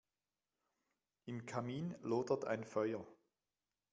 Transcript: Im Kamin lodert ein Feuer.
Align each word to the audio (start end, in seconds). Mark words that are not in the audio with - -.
Im 1.27 1.45
Kamin 1.45 1.95
lodert 2.01 2.45
ein 2.45 2.63
Feuer. 2.63 3.05